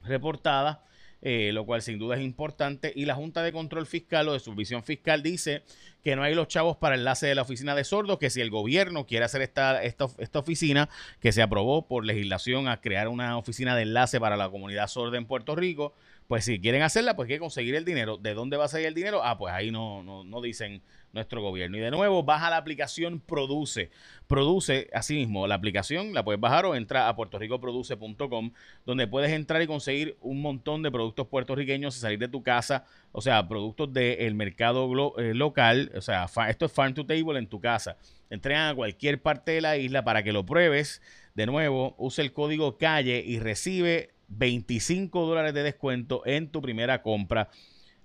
reportadas, 0.03 0.79
eh, 1.23 1.51
lo 1.51 1.65
cual 1.65 1.81
sin 1.81 1.97
duda 1.97 2.15
es 2.15 2.21
importante. 2.21 2.93
Y 2.95 3.05
la 3.05 3.15
Junta 3.15 3.41
de 3.41 3.51
Control 3.51 3.87
Fiscal 3.87 4.27
o 4.29 4.33
de 4.33 4.39
Supervisión 4.39 4.83
Fiscal 4.83 5.23
dice 5.23 5.63
que 6.03 6.15
no 6.15 6.21
hay 6.21 6.35
los 6.35 6.47
chavos 6.47 6.77
para 6.77 6.93
enlace 6.93 7.25
de 7.25 7.33
la 7.33 7.41
oficina 7.41 7.73
de 7.73 7.83
sordos, 7.83 8.19
que 8.19 8.29
si 8.29 8.39
el 8.41 8.51
gobierno 8.51 9.07
quiere 9.07 9.25
hacer 9.25 9.41
esta, 9.41 9.81
esta, 9.83 10.07
esta 10.19 10.39
oficina, 10.39 10.89
que 11.19 11.31
se 11.31 11.41
aprobó 11.41 11.87
por 11.87 12.05
legislación 12.05 12.67
a 12.67 12.81
crear 12.81 13.07
una 13.07 13.35
oficina 13.37 13.75
de 13.75 13.83
enlace 13.83 14.19
para 14.19 14.37
la 14.37 14.49
comunidad 14.49 14.87
sorda 14.87 15.17
en 15.17 15.25
Puerto 15.25 15.55
Rico, 15.55 15.95
pues 16.31 16.45
si 16.45 16.61
quieren 16.61 16.81
hacerla, 16.81 17.17
pues 17.17 17.27
hay 17.27 17.35
que 17.35 17.39
conseguir 17.39 17.75
el 17.75 17.83
dinero. 17.83 18.15
¿De 18.15 18.33
dónde 18.33 18.55
va 18.55 18.63
a 18.63 18.67
salir 18.69 18.87
el 18.87 18.93
dinero? 18.93 19.19
Ah, 19.21 19.37
pues 19.37 19.53
ahí 19.53 19.69
no, 19.69 20.01
no, 20.01 20.23
no 20.23 20.39
dicen 20.39 20.81
nuestro 21.11 21.41
gobierno. 21.41 21.75
Y 21.75 21.81
de 21.81 21.91
nuevo, 21.91 22.23
baja 22.23 22.49
la 22.49 22.55
aplicación 22.55 23.19
Produce. 23.19 23.91
Produce, 24.27 24.89
así 24.93 25.15
mismo, 25.15 25.45
la 25.45 25.55
aplicación 25.55 26.13
la 26.13 26.23
puedes 26.23 26.39
bajar 26.39 26.65
o 26.65 26.73
entra 26.73 27.09
a 27.09 27.17
puertorricoproduce.com, 27.17 28.53
donde 28.85 29.07
puedes 29.07 29.29
entrar 29.31 29.61
y 29.61 29.67
conseguir 29.67 30.15
un 30.21 30.41
montón 30.41 30.83
de 30.83 30.89
productos 30.89 31.27
puertorriqueños 31.27 31.97
y 31.97 31.99
salir 31.99 32.17
de 32.17 32.29
tu 32.29 32.43
casa, 32.43 32.85
o 33.11 33.19
sea, 33.19 33.45
productos 33.49 33.91
del 33.91 34.33
mercado 34.33 34.89
eh, 35.17 35.33
local, 35.33 35.91
o 35.97 36.01
sea, 36.01 36.29
esto 36.47 36.65
es 36.65 36.71
farm 36.71 36.93
to 36.93 37.05
table 37.05 37.37
en 37.39 37.47
tu 37.47 37.59
casa. 37.59 37.97
Entregan 38.29 38.69
a 38.69 38.75
cualquier 38.75 39.21
parte 39.21 39.51
de 39.51 39.59
la 39.59 39.75
isla 39.75 40.05
para 40.05 40.23
que 40.23 40.31
lo 40.31 40.45
pruebes. 40.45 41.01
De 41.35 41.45
nuevo, 41.45 41.93
use 41.97 42.21
el 42.21 42.31
código 42.31 42.77
calle 42.77 43.21
y 43.25 43.39
recibe 43.39 44.11
25 44.31 45.25
dólares 45.25 45.53
de 45.53 45.63
descuento 45.63 46.21
en 46.25 46.51
tu 46.51 46.61
primera 46.61 47.01
compra. 47.01 47.49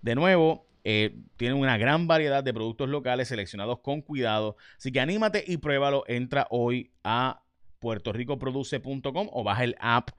De 0.02 0.14
nuevo, 0.14 0.66
eh, 0.84 1.16
tienen 1.36 1.58
una 1.58 1.78
gran 1.78 2.06
variedad 2.06 2.44
de 2.44 2.54
productos 2.54 2.88
locales 2.88 3.28
seleccionados 3.28 3.80
con 3.80 4.02
cuidado. 4.02 4.56
Así 4.76 4.92
que 4.92 5.00
anímate 5.00 5.44
y 5.46 5.56
pruébalo. 5.56 6.04
Entra 6.06 6.46
hoy 6.50 6.90
a 7.02 7.42
puertorricoproduce.com 7.80 9.28
o 9.32 9.44
baja 9.44 9.64
el 9.64 9.76
app 9.80 10.10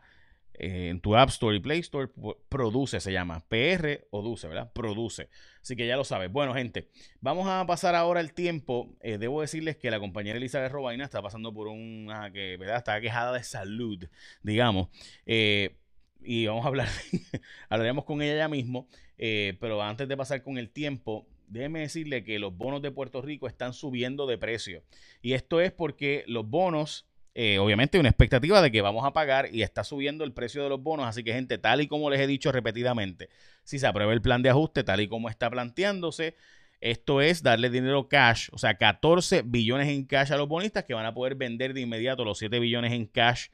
eh, 0.59 0.89
en 0.89 0.99
tu 0.99 1.15
App 1.15 1.29
Store 1.29 1.55
y 1.55 1.59
Play 1.59 1.79
Store, 1.79 2.09
produce, 2.49 2.99
se 2.99 3.11
llama. 3.11 3.45
PR 3.47 4.07
o 4.09 4.21
Duce, 4.21 4.47
¿verdad? 4.47 4.71
Produce. 4.73 5.29
Así 5.61 5.75
que 5.75 5.85
ya 5.87 5.95
lo 5.95 6.03
sabes. 6.03 6.31
Bueno, 6.31 6.53
gente, 6.53 6.89
vamos 7.21 7.47
a 7.47 7.65
pasar 7.67 7.95
ahora 7.95 8.19
el 8.19 8.33
tiempo. 8.33 8.95
Eh, 9.01 9.17
debo 9.17 9.41
decirles 9.41 9.77
que 9.77 9.91
la 9.91 9.99
compañera 9.99 10.37
Elizabeth 10.37 10.71
Robaina 10.71 11.05
está 11.05 11.21
pasando 11.21 11.53
por 11.53 11.67
una 11.67 12.31
que, 12.31 12.57
¿verdad? 12.57 12.77
Está 12.77 12.99
quejada 13.01 13.33
de 13.33 13.43
salud, 13.43 14.07
digamos. 14.41 14.89
Eh, 15.25 15.77
y 16.21 16.45
vamos 16.47 16.65
a 16.65 16.67
hablar, 16.69 16.87
hablaremos 17.69 18.05
con 18.05 18.21
ella 18.21 18.37
ya 18.37 18.47
mismo. 18.47 18.87
pero 19.17 19.81
antes 19.81 20.07
de 20.07 20.17
pasar 20.17 20.43
con 20.43 20.57
el 20.57 20.69
tiempo, 20.69 21.27
déjeme 21.47 21.81
decirle 21.81 22.23
que 22.23 22.39
los 22.39 22.55
bonos 22.55 22.81
de 22.81 22.91
Puerto 22.91 23.21
Rico 23.21 23.47
están 23.47 23.73
subiendo 23.73 24.27
de 24.27 24.37
precio. 24.37 24.83
Y 25.21 25.33
esto 25.33 25.61
es 25.61 25.71
porque 25.71 26.23
los 26.27 26.49
bonos 26.49 27.07
eh, 27.39 27.59
obviamente 27.59 27.99
una 27.99 28.09
expectativa 28.09 28.63
de 28.63 28.71
que 28.71 28.81
vamos 28.81 29.05
a 29.05 29.13
pagar 29.13 29.53
y 29.53 29.61
está 29.61 29.83
subiendo 29.83 30.23
el 30.23 30.33
precio 30.33 30.63
de 30.63 30.69
los 30.69 30.81
bonos. 30.81 31.05
Así 31.05 31.23
que, 31.23 31.33
gente, 31.33 31.59
tal 31.59 31.81
y 31.81 31.87
como 31.87 32.09
les 32.09 32.19
he 32.19 32.25
dicho 32.25 32.51
repetidamente, 32.51 33.29
si 33.63 33.77
se 33.77 33.85
aprueba 33.85 34.11
el 34.11 34.23
plan 34.23 34.41
de 34.41 34.49
ajuste, 34.49 34.83
tal 34.83 35.01
y 35.01 35.07
como 35.07 35.29
está 35.29 35.47
planteándose, 35.47 36.35
esto 36.81 37.21
es 37.21 37.43
darle 37.43 37.69
dinero 37.69 38.07
cash, 38.09 38.49
o 38.53 38.57
sea, 38.57 38.79
14 38.79 39.43
billones 39.45 39.87
en 39.87 40.05
cash 40.05 40.33
a 40.33 40.37
los 40.37 40.47
bonistas 40.47 40.83
que 40.83 40.95
van 40.95 41.05
a 41.05 41.13
poder 41.13 41.35
vender 41.35 41.75
de 41.75 41.81
inmediato 41.81 42.25
los 42.25 42.39
7 42.39 42.59
billones 42.59 42.91
en 42.91 43.05
cash 43.05 43.49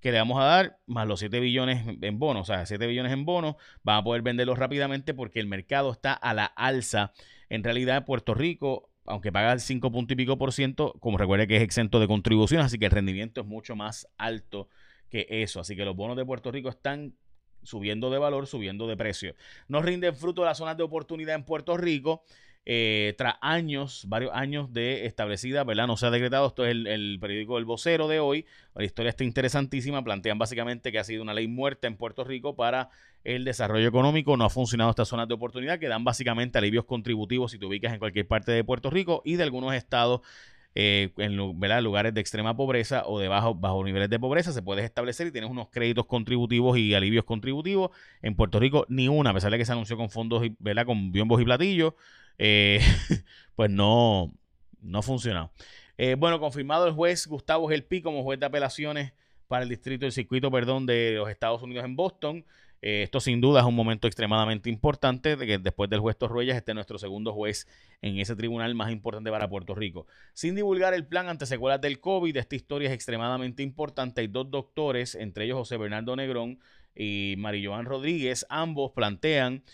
que 0.00 0.12
le 0.12 0.18
vamos 0.18 0.40
a 0.40 0.44
dar, 0.44 0.78
más 0.86 1.06
los 1.06 1.20
7 1.20 1.40
billones 1.40 1.84
en 2.00 2.18
bonos, 2.18 2.48
o 2.48 2.52
sea, 2.52 2.64
7 2.66 2.86
billones 2.86 3.12
en 3.12 3.24
bonos, 3.24 3.56
van 3.82 3.98
a 3.98 4.04
poder 4.04 4.22
venderlos 4.22 4.58
rápidamente 4.58 5.14
porque 5.14 5.40
el 5.40 5.46
mercado 5.46 5.90
está 5.92 6.12
a 6.12 6.34
la 6.34 6.44
alza. 6.44 7.12
En 7.48 7.64
realidad, 7.64 8.04
Puerto 8.04 8.34
Rico 8.34 8.90
aunque 9.08 9.32
paga 9.32 9.52
el 9.52 9.60
5 9.60 9.90
punto 9.90 10.12
y 10.12 10.16
pico 10.16 10.36
por 10.36 10.52
ciento, 10.52 10.94
como 11.00 11.16
recuerde 11.18 11.46
que 11.46 11.56
es 11.56 11.62
exento 11.62 11.98
de 11.98 12.06
contribución, 12.06 12.60
así 12.60 12.78
que 12.78 12.84
el 12.84 12.90
rendimiento 12.90 13.40
es 13.40 13.46
mucho 13.46 13.74
más 13.74 14.06
alto 14.18 14.68
que 15.08 15.26
eso. 15.30 15.60
Así 15.60 15.76
que 15.76 15.84
los 15.84 15.96
bonos 15.96 16.16
de 16.16 16.24
Puerto 16.24 16.52
Rico 16.52 16.68
están 16.68 17.14
subiendo 17.62 18.10
de 18.10 18.18
valor, 18.18 18.46
subiendo 18.46 18.86
de 18.86 18.96
precio. 18.96 19.34
No 19.66 19.82
rinden 19.82 20.14
fruto 20.14 20.44
las 20.44 20.58
zonas 20.58 20.76
de 20.76 20.82
oportunidad 20.82 21.34
en 21.34 21.44
Puerto 21.44 21.76
Rico. 21.76 22.22
Eh, 22.70 23.14
tras 23.16 23.36
años, 23.40 24.04
varios 24.08 24.30
años 24.34 24.74
de 24.74 25.06
establecida, 25.06 25.64
¿verdad? 25.64 25.86
No 25.86 25.96
se 25.96 26.04
ha 26.04 26.10
decretado, 26.10 26.48
esto 26.48 26.66
es 26.66 26.72
el, 26.72 27.16
periódico 27.18 27.56
El 27.56 27.64
Vocero 27.64 28.08
de 28.08 28.20
hoy, 28.20 28.44
la 28.74 28.84
historia 28.84 29.08
está 29.08 29.24
interesantísima, 29.24 30.04
plantean 30.04 30.38
básicamente 30.38 30.92
que 30.92 30.98
ha 30.98 31.04
sido 31.04 31.22
una 31.22 31.32
ley 31.32 31.48
muerta 31.48 31.86
en 31.86 31.96
Puerto 31.96 32.24
Rico 32.24 32.56
para 32.56 32.90
el 33.24 33.46
desarrollo 33.46 33.88
económico, 33.88 34.36
no 34.36 34.44
ha 34.44 34.50
funcionado 34.50 34.90
estas 34.90 35.08
zonas 35.08 35.28
de 35.28 35.32
oportunidad 35.32 35.78
que 35.78 35.88
dan 35.88 36.04
básicamente 36.04 36.58
alivios 36.58 36.84
contributivos 36.84 37.52
si 37.52 37.58
te 37.58 37.64
ubicas 37.64 37.94
en 37.94 38.00
cualquier 38.00 38.28
parte 38.28 38.52
de 38.52 38.62
Puerto 38.62 38.90
Rico 38.90 39.22
y 39.24 39.36
de 39.36 39.44
algunos 39.44 39.72
estados 39.74 40.20
eh, 40.74 41.14
en 41.16 41.36
lugares 41.36 42.12
de 42.12 42.20
extrema 42.20 42.54
pobreza 42.54 43.04
o 43.06 43.18
de 43.18 43.28
bajo, 43.28 43.82
niveles 43.82 44.10
de 44.10 44.20
pobreza, 44.20 44.52
se 44.52 44.60
puede 44.60 44.84
establecer 44.84 45.26
y 45.28 45.32
tienes 45.32 45.50
unos 45.50 45.70
créditos 45.70 46.04
contributivos 46.04 46.76
y 46.76 46.92
alivios 46.92 47.24
contributivos. 47.24 47.92
En 48.20 48.36
Puerto 48.36 48.60
Rico, 48.60 48.84
ni 48.90 49.08
una, 49.08 49.30
a 49.30 49.34
pesar 49.34 49.50
de 49.50 49.56
que 49.56 49.64
se 49.64 49.72
anunció 49.72 49.96
con 49.96 50.10
fondos, 50.10 50.42
¿verdad? 50.58 50.84
con 50.84 51.12
biombos 51.12 51.40
y 51.40 51.46
platillos. 51.46 51.94
Eh, 52.38 52.80
pues 53.56 53.70
no, 53.70 54.32
no 54.80 54.98
ha 54.98 55.02
funcionado. 55.02 55.52
Eh, 55.96 56.14
bueno, 56.16 56.38
confirmado 56.38 56.86
el 56.86 56.94
juez 56.94 57.26
Gustavo 57.26 57.68
Gelpi 57.68 58.00
como 58.00 58.22
juez 58.22 58.38
de 58.38 58.46
apelaciones 58.46 59.12
para 59.48 59.64
el 59.64 59.68
distrito 59.68 60.04
del 60.04 60.12
circuito, 60.12 60.50
perdón, 60.50 60.86
de 60.86 61.14
los 61.16 61.28
Estados 61.28 61.62
Unidos 61.62 61.84
en 61.84 61.96
Boston. 61.96 62.44
Eh, 62.80 63.02
esto 63.02 63.18
sin 63.18 63.40
duda 63.40 63.60
es 63.60 63.66
un 63.66 63.74
momento 63.74 64.06
extremadamente 64.06 64.70
importante 64.70 65.34
de 65.34 65.46
que 65.46 65.58
después 65.58 65.90
del 65.90 65.98
juez 65.98 66.16
Torruellas 66.16 66.56
esté 66.56 66.74
nuestro 66.74 66.96
segundo 66.98 67.32
juez 67.32 67.66
en 68.02 68.18
ese 68.18 68.36
tribunal 68.36 68.72
más 68.76 68.92
importante 68.92 69.30
para 69.30 69.48
Puerto 69.48 69.74
Rico. 69.74 70.06
Sin 70.32 70.54
divulgar 70.54 70.94
el 70.94 71.04
plan 71.04 71.28
ante 71.28 71.46
secuelas 71.46 71.80
del 71.80 71.98
COVID, 71.98 72.36
esta 72.36 72.54
historia 72.54 72.88
es 72.88 72.94
extremadamente 72.94 73.64
importante. 73.64 74.20
Hay 74.20 74.28
dos 74.28 74.50
doctores, 74.50 75.16
entre 75.16 75.46
ellos 75.46 75.58
José 75.58 75.76
Bernardo 75.76 76.14
Negrón 76.14 76.60
y 76.94 77.34
Marilloán 77.38 77.86
Rodríguez, 77.86 78.46
ambos 78.48 78.92
plantean 78.92 79.64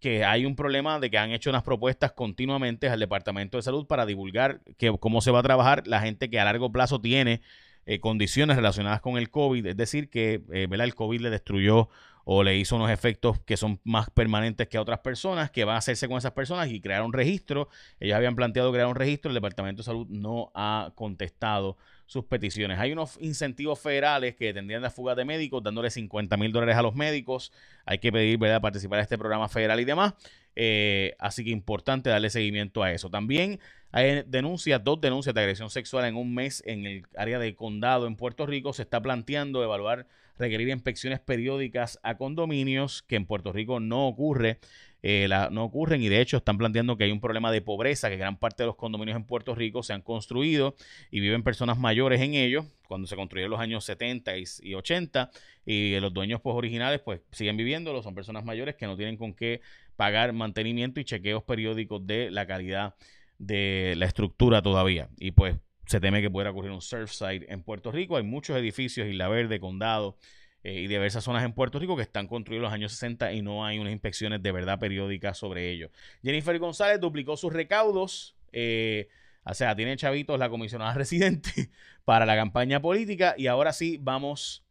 que 0.00 0.24
hay 0.24 0.46
un 0.46 0.56
problema 0.56 1.00
de 1.00 1.10
que 1.10 1.18
han 1.18 1.30
hecho 1.30 1.50
unas 1.50 1.62
propuestas 1.62 2.12
continuamente 2.12 2.88
al 2.88 3.00
Departamento 3.00 3.56
de 3.56 3.62
Salud 3.62 3.86
para 3.86 4.06
divulgar 4.06 4.60
que, 4.76 4.96
cómo 4.98 5.20
se 5.20 5.30
va 5.30 5.40
a 5.40 5.42
trabajar. 5.42 5.86
La 5.86 6.00
gente 6.00 6.30
que 6.30 6.38
a 6.38 6.44
largo 6.44 6.70
plazo 6.70 7.00
tiene 7.00 7.40
eh, 7.86 8.00
condiciones 8.00 8.56
relacionadas 8.56 9.00
con 9.00 9.16
el 9.16 9.30
COVID, 9.30 9.66
es 9.66 9.76
decir, 9.76 10.10
que 10.10 10.42
eh, 10.52 10.68
el 10.70 10.94
COVID 10.94 11.20
le 11.20 11.30
destruyó 11.30 11.88
o 12.24 12.42
le 12.42 12.56
hizo 12.58 12.76
unos 12.76 12.90
efectos 12.90 13.40
que 13.40 13.56
son 13.56 13.80
más 13.84 14.10
permanentes 14.10 14.68
que 14.68 14.76
a 14.76 14.82
otras 14.82 14.98
personas, 14.98 15.50
que 15.50 15.64
va 15.64 15.74
a 15.74 15.78
hacerse 15.78 16.06
con 16.08 16.18
esas 16.18 16.32
personas 16.32 16.70
y 16.70 16.80
crear 16.80 17.02
un 17.02 17.14
registro. 17.14 17.70
Ellos 17.98 18.16
habían 18.16 18.36
planteado 18.36 18.70
crear 18.70 18.86
un 18.86 18.94
registro, 18.94 19.30
el 19.30 19.34
Departamento 19.34 19.80
de 19.80 19.84
Salud 19.84 20.06
no 20.10 20.52
ha 20.54 20.92
contestado 20.94 21.78
sus 22.08 22.24
peticiones. 22.24 22.78
Hay 22.78 22.90
unos 22.90 23.18
incentivos 23.20 23.78
federales 23.78 24.34
que 24.34 24.54
tendrían 24.54 24.80
la 24.80 24.90
fuga 24.90 25.14
de 25.14 25.26
médicos, 25.26 25.62
dándole 25.62 25.90
50 25.90 26.38
mil 26.38 26.50
dólares 26.50 26.74
a 26.74 26.82
los 26.82 26.94
médicos. 26.94 27.52
Hay 27.84 27.98
que 27.98 28.10
pedir, 28.10 28.38
¿verdad?, 28.38 28.62
participar 28.62 28.98
en 28.98 29.02
este 29.02 29.18
programa 29.18 29.46
federal 29.50 29.78
y 29.78 29.84
demás. 29.84 30.14
Eh, 30.56 31.14
así 31.18 31.44
que 31.44 31.50
importante 31.50 32.08
darle 32.08 32.30
seguimiento 32.30 32.82
a 32.82 32.92
eso. 32.92 33.10
También 33.10 33.60
hay 33.92 34.22
denuncias, 34.26 34.82
dos 34.82 34.98
denuncias 35.02 35.34
de 35.34 35.42
agresión 35.42 35.68
sexual 35.68 36.06
en 36.06 36.16
un 36.16 36.34
mes 36.34 36.62
en 36.66 36.86
el 36.86 37.06
área 37.14 37.38
de 37.38 37.54
condado 37.54 38.06
en 38.06 38.16
Puerto 38.16 38.46
Rico. 38.46 38.72
Se 38.72 38.82
está 38.82 39.02
planteando 39.02 39.62
evaluar, 39.62 40.06
requerir 40.38 40.70
inspecciones 40.70 41.20
periódicas 41.20 42.00
a 42.02 42.16
condominios, 42.16 43.02
que 43.02 43.16
en 43.16 43.26
Puerto 43.26 43.52
Rico 43.52 43.80
no 43.80 44.08
ocurre. 44.08 44.60
Eh, 45.02 45.28
no 45.50 45.64
ocurren. 45.64 46.02
Y 46.02 46.08
de 46.08 46.20
hecho 46.20 46.38
están 46.38 46.58
planteando 46.58 46.96
que 46.96 47.04
hay 47.04 47.12
un 47.12 47.20
problema 47.20 47.52
de 47.52 47.60
pobreza, 47.60 48.08
que 48.08 48.16
gran 48.16 48.36
parte 48.36 48.62
de 48.62 48.68
los 48.68 48.76
condominios 48.76 49.16
en 49.16 49.24
Puerto 49.24 49.54
Rico 49.54 49.82
se 49.82 49.92
han 49.92 50.02
construido 50.02 50.74
y 51.10 51.20
viven 51.20 51.42
personas 51.42 51.78
mayores 51.78 52.20
en 52.20 52.34
ellos, 52.34 52.66
cuando 52.88 53.06
se 53.06 53.16
construyeron 53.16 53.50
los 53.50 53.60
años 53.60 53.84
70 53.84 54.32
y, 54.38 54.74
80 54.74 55.30
y 55.66 56.00
los 56.00 56.12
dueños 56.12 56.40
pues 56.40 56.56
originales 56.56 57.00
pues 57.00 57.20
siguen 57.30 57.56
viviéndolo, 57.56 58.02
son 58.02 58.14
personas 58.14 58.44
mayores 58.44 58.74
que 58.74 58.86
no 58.86 58.96
tienen 58.96 59.16
con 59.16 59.34
qué 59.34 59.60
pagar 59.96 60.32
mantenimiento 60.32 61.00
y 61.00 61.04
chequeos 61.04 61.42
periódicos 61.44 62.06
de 62.06 62.30
la 62.30 62.46
calidad 62.46 62.94
de 63.38 63.94
la 63.96 64.06
estructura 64.06 64.62
todavía. 64.62 65.08
Y 65.18 65.32
pues 65.32 65.56
se 65.86 66.00
teme 66.00 66.20
que 66.20 66.30
pueda 66.30 66.50
ocurrir 66.50 66.72
un 66.72 66.82
surfside 66.82 67.46
en 67.48 67.62
Puerto 67.62 67.92
Rico, 67.92 68.16
hay 68.16 68.22
muchos 68.24 68.56
edificios, 68.56 69.06
Isla 69.06 69.28
Verde, 69.28 69.60
Condado, 69.60 70.16
eh, 70.64 70.80
y 70.80 70.86
diversas 70.88 71.24
zonas 71.24 71.44
en 71.44 71.52
Puerto 71.52 71.78
Rico 71.78 71.96
que 71.96 72.02
están 72.02 72.26
construidos 72.26 72.60
en 72.60 72.64
los 72.64 72.72
años 72.72 72.92
60 72.92 73.32
y 73.32 73.42
no 73.42 73.64
hay 73.64 73.78
unas 73.78 73.92
inspecciones 73.92 74.42
de 74.42 74.52
verdad 74.52 74.78
periódicas 74.78 75.38
sobre 75.38 75.70
ello. 75.70 75.90
Jennifer 76.22 76.58
González 76.58 77.00
duplicó 77.00 77.36
sus 77.36 77.52
recaudos. 77.52 78.36
Eh, 78.52 79.08
o 79.44 79.54
sea, 79.54 79.74
tiene 79.76 79.96
chavitos 79.96 80.38
la 80.38 80.50
comisionada 80.50 80.92
residente 80.94 81.70
para 82.04 82.26
la 82.26 82.36
campaña 82.36 82.80
política. 82.80 83.34
Y 83.38 83.46
ahora 83.46 83.72
sí, 83.72 83.98
vamos 84.00 84.64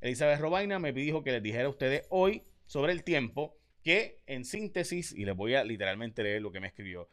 Elizabeth 0.00 0.40
Robaina 0.40 0.80
me 0.80 0.92
dijo 0.92 1.22
que 1.22 1.30
les 1.30 1.42
dijera 1.44 1.66
a 1.66 1.70
ustedes 1.70 2.04
hoy 2.10 2.42
sobre 2.66 2.90
el 2.90 3.04
tiempo 3.04 3.56
que 3.86 4.18
en 4.26 4.44
síntesis, 4.44 5.12
y 5.12 5.24
les 5.24 5.36
voy 5.36 5.54
a 5.54 5.62
literalmente 5.62 6.24
leer 6.24 6.42
lo 6.42 6.50
que 6.50 6.58
me 6.58 6.66
escribió, 6.66 7.08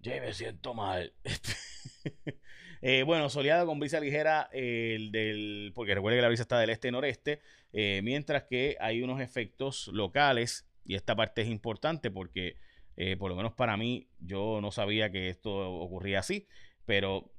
ya 0.00 0.20
me 0.20 0.34
siento 0.34 0.74
mal. 0.74 1.12
eh, 2.82 3.04
bueno, 3.04 3.30
soleado 3.30 3.64
con 3.64 3.78
brisa 3.78 4.00
ligera, 4.00 4.48
el 4.50 5.12
del, 5.12 5.70
porque 5.72 5.94
recuerde 5.94 6.18
que 6.18 6.22
la 6.22 6.26
brisa 6.26 6.42
está 6.42 6.58
del 6.58 6.70
este-noreste, 6.70 7.38
eh, 7.72 8.00
mientras 8.02 8.42
que 8.42 8.76
hay 8.80 9.02
unos 9.02 9.20
efectos 9.20 9.86
locales, 9.92 10.66
y 10.84 10.96
esta 10.96 11.14
parte 11.14 11.42
es 11.42 11.48
importante 11.48 12.10
porque, 12.10 12.56
eh, 12.96 13.16
por 13.16 13.30
lo 13.30 13.36
menos 13.36 13.54
para 13.54 13.76
mí, 13.76 14.08
yo 14.18 14.60
no 14.60 14.72
sabía 14.72 15.12
que 15.12 15.28
esto 15.28 15.52
ocurría 15.78 16.18
así, 16.18 16.48
pero 16.86 17.35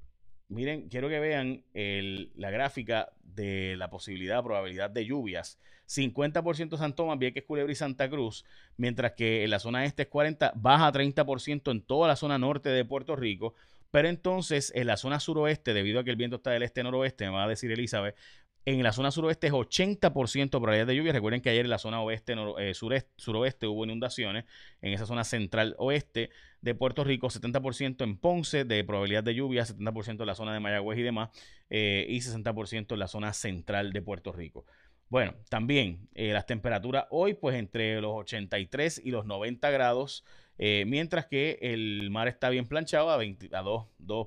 miren, 0.48 0.88
quiero 0.88 1.08
que 1.08 1.20
vean 1.20 1.64
la 1.72 2.50
gráfica 2.50 3.12
de 3.22 3.76
la 3.76 3.88
posibilidad, 3.90 4.42
probabilidad 4.42 4.90
de 4.90 5.06
lluvias. 5.06 5.58
50% 5.86 6.76
San 6.76 6.94
Tomás, 6.94 7.18
Vieques, 7.18 7.44
Culebra 7.44 7.72
y 7.72 7.76
Santa 7.76 8.10
Cruz, 8.10 8.44
mientras 8.76 9.12
que 9.12 9.44
en 9.44 9.50
la 9.50 9.58
zona 9.58 9.86
este 9.86 10.02
es 10.02 10.08
40, 10.08 10.52
baja 10.54 10.92
30% 10.92 11.70
en 11.70 11.80
toda 11.80 12.08
la 12.08 12.16
zona 12.16 12.36
norte 12.36 12.68
de 12.68 12.84
Puerto 12.84 13.16
Rico, 13.16 13.54
pero 13.90 14.08
entonces 14.08 14.70
en 14.74 14.86
la 14.86 14.98
zona 14.98 15.18
suroeste, 15.18 15.72
debido 15.72 16.00
a 16.00 16.04
que 16.04 16.10
el 16.10 16.16
viento 16.16 16.36
está 16.36 16.50
del 16.50 16.62
este-noroeste, 16.62 17.24
me 17.24 17.30
va 17.30 17.44
a 17.44 17.48
decir 17.48 17.72
Elizabeth, 17.72 18.16
En 18.64 18.82
la 18.82 18.92
zona 18.92 19.10
suroeste 19.10 19.46
es 19.46 19.52
80% 19.52 20.50
probabilidad 20.50 20.86
de 20.86 20.96
lluvia. 20.96 21.12
Recuerden 21.12 21.40
que 21.40 21.48
ayer 21.48 21.64
en 21.64 21.70
la 21.70 21.78
zona 21.78 22.02
oeste, 22.02 22.34
eh, 22.58 22.74
sureste, 22.74 23.10
suroeste 23.16 23.66
hubo 23.66 23.84
inundaciones. 23.84 24.44
En 24.82 24.92
esa 24.92 25.06
zona 25.06 25.24
central 25.24 25.74
oeste 25.78 26.30
de 26.60 26.74
Puerto 26.74 27.02
Rico, 27.02 27.28
70% 27.30 28.04
en 28.04 28.18
Ponce 28.18 28.64
de 28.64 28.84
probabilidad 28.84 29.24
de 29.24 29.34
lluvia, 29.34 29.64
70% 29.64 30.20
en 30.20 30.26
la 30.26 30.34
zona 30.34 30.52
de 30.52 30.60
Mayagüez 30.60 30.98
y 30.98 31.02
demás, 31.02 31.30
eh, 31.70 32.04
y 32.08 32.20
60% 32.20 32.92
en 32.92 32.98
la 32.98 33.08
zona 33.08 33.32
central 33.32 33.92
de 33.92 34.02
Puerto 34.02 34.32
Rico. 34.32 34.66
Bueno, 35.08 35.34
también 35.48 36.08
eh, 36.14 36.34
las 36.34 36.44
temperaturas 36.44 37.06
hoy, 37.08 37.32
pues 37.32 37.56
entre 37.56 37.98
los 38.02 38.12
83 38.12 39.00
y 39.02 39.10
los 39.10 39.24
90 39.24 39.70
grados, 39.70 40.24
mientras 40.58 41.26
que 41.26 41.56
el 41.62 42.10
mar 42.10 42.26
está 42.26 42.50
bien 42.50 42.66
planchado 42.66 43.10
a, 43.10 43.16
20, 43.16 43.48
a 43.54 43.62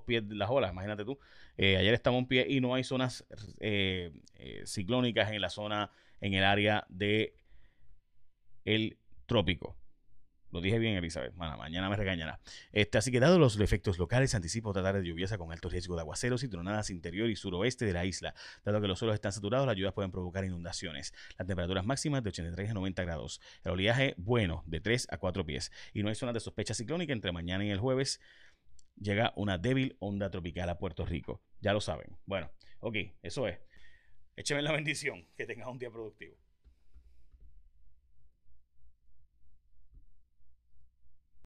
pies 0.05 0.27
de 0.27 0.35
las 0.35 0.49
olas, 0.49 0.71
imagínate 0.71 1.03
tú. 1.03 1.19
Eh, 1.57 1.77
ayer 1.77 2.01
en 2.03 2.25
pie 2.25 2.45
y 2.49 2.61
no 2.61 2.73
hay 2.73 2.83
zonas 2.83 3.25
eh, 3.59 4.11
eh, 4.35 4.63
ciclónicas 4.65 5.31
en 5.31 5.41
la 5.41 5.49
zona, 5.49 5.91
en 6.19 6.33
el 6.33 6.43
área 6.43 6.85
de 6.89 7.35
el 8.65 8.97
trópico. 9.25 9.77
Lo 10.51 10.59
dije 10.59 10.79
bien, 10.79 10.95
Elizabeth. 10.95 11.33
mañana 11.35 11.89
me 11.89 11.95
regañará. 11.95 12.39
Este, 12.73 12.97
así 12.97 13.09
que, 13.09 13.21
dado 13.21 13.39
los 13.39 13.57
efectos 13.59 13.97
locales, 13.97 14.35
anticipo 14.35 14.69
otra 14.69 14.83
tarde 14.83 15.03
lluviosa 15.03 15.37
con 15.37 15.51
alto 15.51 15.69
riesgo 15.69 15.95
de 15.95 16.01
aguaceros 16.01 16.43
y 16.43 16.49
tronadas 16.49 16.89
interior 16.89 17.29
y 17.29 17.37
suroeste 17.37 17.85
de 17.85 17.93
la 17.93 18.03
isla. 18.03 18.33
Dado 18.65 18.81
que 18.81 18.87
los 18.87 18.99
suelos 18.99 19.15
están 19.15 19.31
saturados, 19.31 19.65
las 19.65 19.77
lluvias 19.77 19.93
pueden 19.93 20.11
provocar 20.11 20.43
inundaciones. 20.43 21.13
Las 21.37 21.47
temperaturas 21.47 21.85
máximas 21.85 22.21
de 22.21 22.29
83 22.29 22.69
a 22.69 22.73
90 22.73 23.03
grados. 23.03 23.39
El 23.63 23.71
oleaje 23.71 24.13
bueno, 24.17 24.63
de 24.65 24.81
3 24.81 25.07
a 25.09 25.17
4 25.17 25.45
pies. 25.45 25.71
Y 25.93 26.03
no 26.03 26.09
hay 26.09 26.15
zonas 26.15 26.33
de 26.33 26.41
sospecha 26.41 26.73
ciclónica 26.73 27.13
entre 27.13 27.31
mañana 27.31 27.63
y 27.63 27.69
el 27.69 27.79
jueves 27.79 28.19
llega 28.95 29.33
una 29.35 29.57
débil 29.57 29.97
onda 29.99 30.29
tropical 30.29 30.69
a 30.69 30.77
Puerto 30.77 31.05
Rico. 31.05 31.41
Ya 31.59 31.73
lo 31.73 31.81
saben. 31.81 32.17
Bueno, 32.25 32.51
ok, 32.79 32.95
eso 33.21 33.47
es. 33.47 33.59
Écheme 34.35 34.61
la 34.61 34.71
bendición. 34.71 35.27
Que 35.35 35.45
tengas 35.45 35.67
un 35.67 35.77
día 35.77 35.91
productivo. 35.91 36.35